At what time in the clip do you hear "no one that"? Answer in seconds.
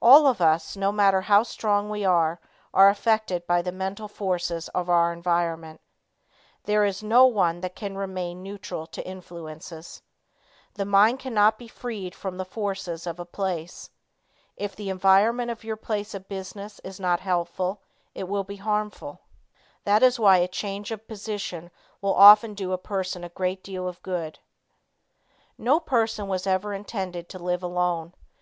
7.02-7.76